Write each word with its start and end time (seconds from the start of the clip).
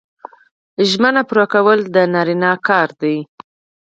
ژمنه 0.89 1.21
پوره 1.29 1.45
کول 1.53 1.79
د 1.93 1.95
نارینه 2.13 2.51
کار 2.67 2.89
دی 3.01 3.17